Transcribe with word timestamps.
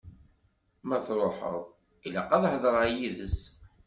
Ma 0.87 0.97
truḥeḍ, 1.05 1.55
ilaq 2.05 2.29
ad 2.35 2.43
thedreḍ 2.51 2.85
yid-s. 2.95 3.39